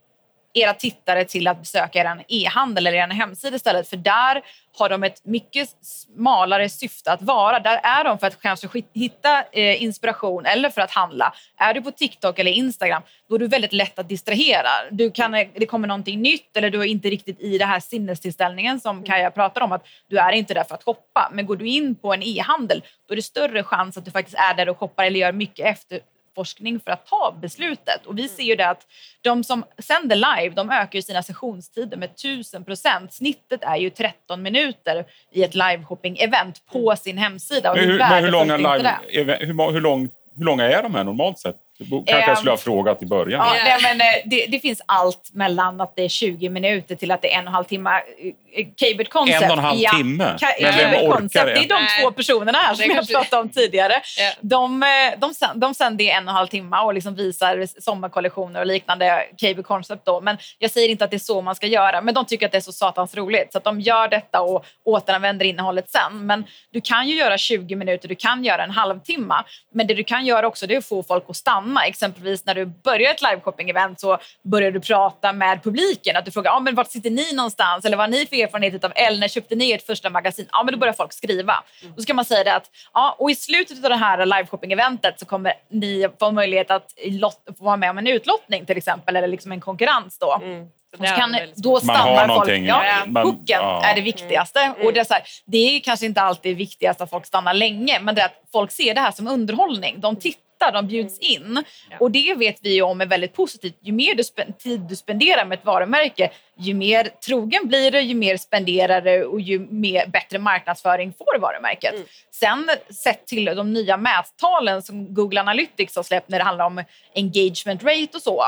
[0.54, 3.88] era tittare till att besöka er e-handel eller er hemsida istället.
[3.88, 4.42] För där
[4.78, 7.60] har de ett mycket smalare syfte att vara.
[7.60, 11.34] Där är de för att kanske hitta eh, inspiration eller för att handla.
[11.56, 14.68] Är du på TikTok eller Instagram, då är du väldigt lätt att distrahera.
[14.90, 17.80] Du kan, eh, det kommer någonting nytt eller du är inte riktigt i den här
[17.80, 19.72] sinnestillställningen som Kaja pratar om.
[19.72, 21.30] att Du är inte där för att shoppa.
[21.32, 24.36] Men går du in på en e-handel, då är det större chans att du faktiskt
[24.38, 26.00] är där och shoppar eller gör mycket efter
[26.34, 28.06] forskning för att ta beslutet.
[28.06, 28.86] Och vi ser ju det att
[29.22, 33.12] de som sänder live de ökar sina sessionstider med 1000 procent.
[33.12, 37.70] Snittet är ju 13 minuter i ett liveshopping-event på sin hemsida.
[37.70, 41.38] Och hur, men hur, långa live, hur, hur, lång, hur långa är de här normalt
[41.38, 41.56] sett?
[41.88, 43.46] Kanske jag skulle ha ehm, frågat i början.
[43.46, 47.10] Ja, nej, men, eh, det, det, finns allt mellan att det är 20 minuter till
[47.10, 47.90] att det är en och en halv timme.
[47.90, 49.42] Eh, Cable Concept.
[49.42, 49.90] En och en halv ja.
[49.90, 50.36] timme?
[50.60, 51.54] Men vem orkar det?
[51.54, 52.02] Det är de nej.
[52.02, 53.92] två personerna här som jag pratade om tidigare.
[54.18, 54.32] Ja.
[54.40, 54.88] De, eh,
[55.18, 59.26] de, de sänder i en och en halv timme och liksom visar sommarkollektioner och liknande
[59.36, 60.06] Cable Concept.
[60.06, 60.20] Då.
[60.20, 62.00] Men jag säger inte att det är så man ska göra.
[62.00, 63.52] Men de tycker att det är så satans roligt.
[63.52, 66.26] Så att de gör detta och återanvänder innehållet sen.
[66.26, 69.34] Men du kan ju göra 20 minuter, du kan göra en halvtimme.
[69.74, 71.86] Men det du kan göra också det är att få folk att stanna stanna.
[71.86, 76.16] Exempelvis när du börjar ett liveshopping-event så börjar du prata med publiken.
[76.16, 78.84] Att du frågar ah, men vart sitter ni någonstans eller vad har ni för erfarenhet
[78.84, 79.20] av L?
[79.20, 80.48] När köpte ni ert första magasin?
[80.52, 81.64] Ja, men då börjar folk skriva.
[81.82, 81.94] Mm.
[81.96, 85.26] Då ska man säga det att ja, och i slutet av det här liveshopping-eventet så
[85.26, 89.28] kommer ni få möjlighet att lott, få vara med om en utlottning till exempel eller
[89.28, 90.40] liksom en konkurrens då.
[90.42, 90.66] Mm.
[90.96, 92.50] Så kan, då stannar folk.
[92.50, 93.84] Ja, man, hooken ja.
[93.84, 94.60] är det viktigaste.
[94.60, 94.86] Mm.
[94.86, 98.00] Och det, är så här, det är kanske inte alltid viktigast att folk stannar länge
[98.00, 100.00] men det är att folk ser det här som underhållning.
[100.00, 101.42] De tittar tittar, de bjuds mm.
[101.42, 101.64] in.
[101.90, 101.96] Ja.
[102.00, 103.76] Och det vet vi om är väldigt positivt.
[103.80, 104.22] Ju mer du
[104.58, 109.24] tid du spenderar med ett varumärke, ju mer trogen blir du, ju mer spenderar du
[109.24, 111.94] och ju mer, bättre marknadsföring får varumärket.
[111.94, 112.06] Mm.
[112.30, 116.84] Sen sett till de nya mättalen som Google Analytics har släppt när det handlar om
[117.14, 118.44] engagement rate och så,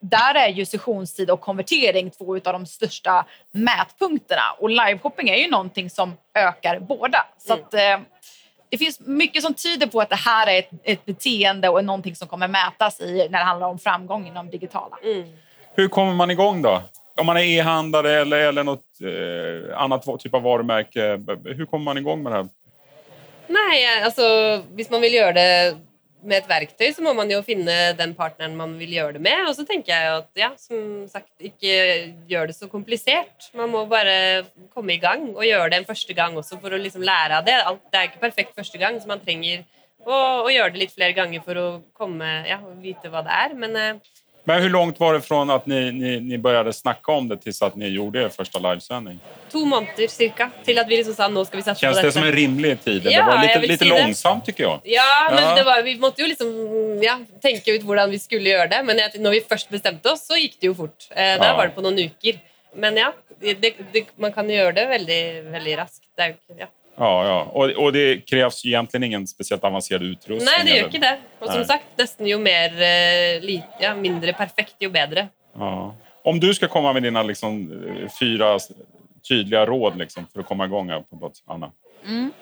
[0.00, 4.42] där är ju sessionstid och konvertering två av de största mätpunkterna.
[4.58, 7.26] Och liveshopping är ju någonting som ökar båda.
[7.38, 7.64] Så mm.
[7.64, 7.98] att, eh,
[8.68, 12.16] det finns mycket som tyder på att det här är ett, ett beteende och någonting
[12.16, 14.98] som kommer mätas i när det handlar om framgång inom digitala.
[15.02, 15.28] Mm.
[15.74, 16.82] Hur kommer man igång då?
[17.16, 21.02] Om man är e-handlare eller, eller något eh, annat typ av varumärke,
[21.44, 22.48] hur kommer man igång med det här?
[23.46, 24.22] Nej, alltså,
[24.76, 25.76] om man vill göra det
[26.22, 29.48] med ett verktyg så må man ju finna den partnern man vill göra det med.
[29.48, 31.66] Och så tänker jag att ja, som sagt, inte
[32.26, 33.50] gör det så komplicerat.
[33.54, 37.02] Man måste bara komma igång och göra det en första gång också för att liksom
[37.02, 37.62] lära det.
[37.62, 39.64] Allt, det är inte perfekt första gången, så man tränger
[40.04, 43.54] och, och göra det lite fler gånger för att komma, ja, veta vad det är.
[43.54, 44.02] Men eh,
[44.48, 47.62] men hur långt var det från att ni, ni, ni började snacka om det tills
[47.62, 49.18] att ni gjorde er första livesändning?
[49.52, 52.12] Två månader cirka, till att vi liksom sa nu ska vi satsa Känns på det
[52.12, 53.02] som en rimlig tid?
[53.04, 54.80] Ja, det var lite, lite långsamt tycker jag.
[54.84, 56.48] Ja, men Det var, vi måste ju liksom,
[57.02, 58.82] ja, tänka ut hur vi skulle göra det.
[58.82, 61.06] Men när vi först bestämde oss så gick det ju fort.
[61.10, 61.56] Eh, där ja.
[61.56, 62.40] var det på några veckor.
[62.76, 63.54] Men ja, det,
[63.92, 66.04] det, man kan göra det väldigt, väldigt raskt.
[66.16, 66.66] Det, ja.
[66.98, 67.42] Ja, ja.
[67.52, 70.48] Och, och det krävs ju egentligen ingen speciellt avancerad utrustning.
[70.58, 71.18] Nej, det gör inte det.
[71.38, 71.66] Och som Nej.
[71.66, 75.28] sagt, nästan ju mer, eh, ja, mindre perfekt, ju bättre.
[75.58, 75.94] Ja.
[76.24, 78.58] Om du ska komma med dina liksom, eh, fyra
[79.28, 81.70] tydliga råd liksom, för att komma igång här på brott, Anna?
[82.04, 82.32] Mm.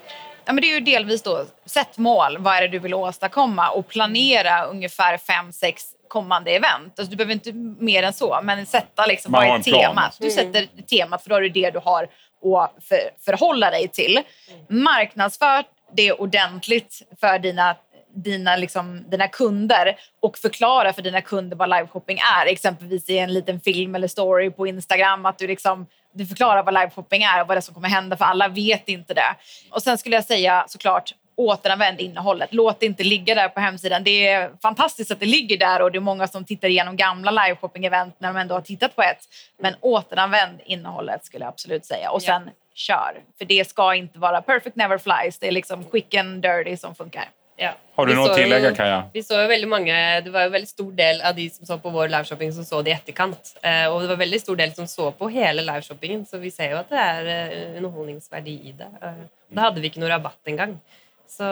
[0.45, 2.39] Ja, men det är ju delvis då, sätt mål.
[2.39, 3.69] Vad är det du vill åstadkomma?
[3.69, 6.99] Och planera ungefär fem, sex kommande event.
[6.99, 7.53] Alltså, du behöver inte
[7.85, 10.17] mer än så, men sätta liksom, vad är temat.
[10.21, 10.85] Du sätter mm.
[10.91, 12.09] temat, för då är det det du har
[12.45, 14.23] att för, förhålla dig till.
[14.69, 15.65] Marknadsför
[15.97, 17.77] det ordentligt för dina
[18.17, 22.47] dina, liksom, dina kunder och förklara för dina kunder vad liveshopping är.
[22.47, 25.27] Exempelvis i en liten film eller story på Instagram.
[25.27, 28.25] Att du, liksom, du förklarar vad liveshopping är och vad det som kommer hända för
[28.25, 29.37] alla vet inte det.
[29.71, 32.49] Och sen skulle jag säga såklart återanvänd innehållet.
[32.53, 34.05] Låt det inte ligga där på hemsidan.
[34.05, 37.31] Det är fantastiskt att det ligger där och det är många som tittar igenom gamla
[37.31, 39.21] liveshopping-event när de ändå har tittat på ett.
[39.59, 42.11] Men återanvänd innehållet skulle jag absolut säga.
[42.11, 42.53] Och sen ja.
[42.75, 43.21] kör.
[43.39, 45.39] För det ska inte vara perfect never flies.
[45.39, 47.29] Det är liksom quick and dirty som funkar.
[47.57, 47.73] Ja.
[47.95, 49.11] Har du något att tillägga Kaja?
[49.13, 51.91] Vi såg väldigt många, det var en väldigt stor del av de som såg på
[51.91, 53.59] vår liveshopping som såg det i efterkant.
[53.63, 56.51] Eh, och det var en väldigt stor del som såg på hela liveshoppingen så vi
[56.51, 59.07] ser ju att det är eh, underhållningsvärde i det.
[59.07, 59.13] Eh,
[59.49, 60.81] då hade vi inte någon rabatt en gång.
[61.37, 61.45] Så,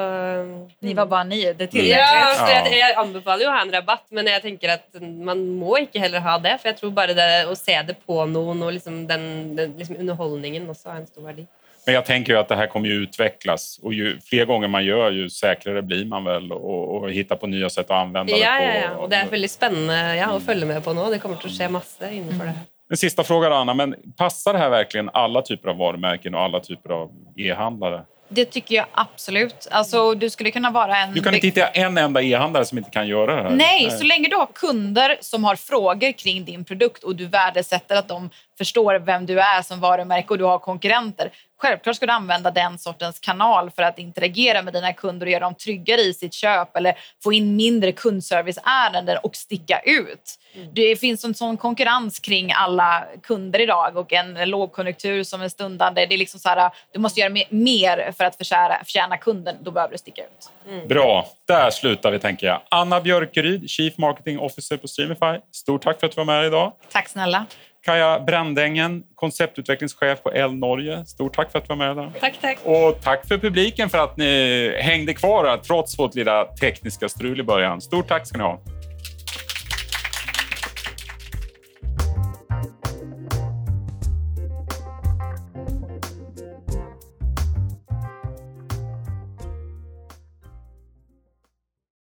[0.78, 1.97] Ni var bara ni, det tillräckligt?
[1.97, 5.49] Ja, så jag, jag anbefaler ju att ha en rabatt men jag tänker att man
[5.49, 8.62] må inte heller ha det för jag tror bara det att se det på någon
[8.62, 11.47] och liksom den, den liksom underhållningen också har en stor värde.
[11.87, 14.85] Men jag tänker ju att det här kommer ju utvecklas och ju fler gånger man
[14.85, 18.61] gör ju säkrare blir man väl och, och hitta på nya sätt att använda ja,
[18.61, 18.78] det på.
[18.78, 21.11] Ja, ja, och det är väldigt spännande ja, att följa med på nu.
[21.11, 22.59] Det kommer att ske massor inför det här.
[22.91, 26.61] En sista fråga Anna, men passar det här verkligen alla typer av varumärken och alla
[26.61, 28.05] typer av e-handlare?
[28.35, 29.68] Det tycker jag absolut.
[29.70, 31.14] Alltså, du skulle kunna vara en...
[31.14, 33.51] Du kan inte hitta en enda e-handlare som inte kan göra det här.
[33.51, 37.97] Nej, så länge du har kunder som har frågor kring din produkt och du värdesätter
[37.97, 41.30] att de förstår vem du är som varumärke och du har konkurrenter.
[41.63, 45.45] Självklart ska du använda den sortens kanal för att interagera med dina kunder och göra
[45.45, 50.39] dem tryggare i sitt köp eller få in mindre kundserviceärenden och sticka ut.
[50.55, 50.69] Mm.
[50.73, 56.07] Det finns en sån konkurrens kring alla kunder idag och en lågkonjunktur som är stundande.
[56.07, 59.57] Det är liksom så här, du måste göra mer för att förtjäna, förtjäna kunden.
[59.61, 60.51] Då behöver du sticka ut.
[60.69, 60.89] Mm.
[60.89, 62.61] Bra, där slutar vi tänker jag.
[62.69, 65.41] Anna Björkeryd, Chief Marketing Officer på Streamify.
[65.53, 66.73] Stort tack för att du var med idag.
[66.93, 67.47] Tack snälla.
[67.85, 71.07] Kaja Brändängen, konceptutvecklingschef på L Norge.
[71.07, 72.12] Stort tack för att du var med idag.
[72.20, 72.59] Tack, tack.
[72.64, 77.41] Och tack för publiken för att ni hängde kvar här, trots vårt lilla tekniska strul
[77.41, 77.80] i början.
[77.80, 78.61] Stort tack ska ni ha.